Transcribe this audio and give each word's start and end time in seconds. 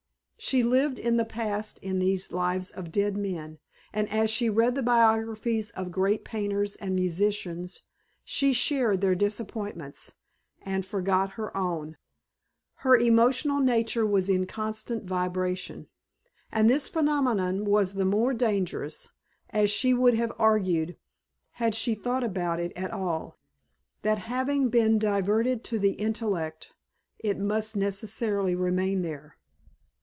She 0.43 0.63
lived 0.63 0.97
in 0.97 1.17
the 1.17 1.23
past 1.23 1.77
in 1.83 1.99
these 1.99 2.31
lives 2.31 2.71
of 2.71 2.91
dead 2.91 3.15
men; 3.15 3.59
and 3.93 4.09
as 4.09 4.31
she 4.31 4.49
read 4.49 4.73
the 4.73 4.81
biographies 4.81 5.69
of 5.73 5.91
great 5.91 6.25
painters 6.25 6.75
and 6.77 6.95
musicians 6.95 7.83
she 8.23 8.51
shared 8.51 9.01
their 9.01 9.13
disappointments 9.13 10.13
and 10.63 10.83
forgot 10.83 11.33
her 11.33 11.55
own. 11.55 11.95
Her 12.77 12.97
emotional 12.97 13.59
nature 13.59 14.03
was 14.03 14.29
in 14.29 14.47
constant 14.47 15.03
vibration, 15.03 15.85
and 16.51 16.67
this 16.67 16.89
phenomenon 16.89 17.63
was 17.63 17.93
the 17.93 18.03
more 18.03 18.33
dangerous, 18.33 19.09
as 19.51 19.69
she 19.69 19.93
would 19.93 20.15
have 20.15 20.33
argued 20.39 20.97
had 21.51 21.75
she 21.75 21.93
thought 21.93 22.23
about 22.23 22.59
it 22.59 22.71
at 22.75 22.89
all 22.89 23.37
that 24.01 24.17
having 24.17 24.69
been 24.69 24.97
diverted 24.97 25.63
to 25.65 25.77
the 25.77 25.91
intellect 25.93 26.73
it 27.19 27.37
must 27.37 27.75
necessarily 27.75 28.55
remain 28.55 29.03
there. 29.03 29.37